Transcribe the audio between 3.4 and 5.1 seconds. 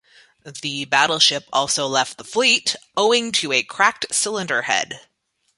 a cracked cylinder head.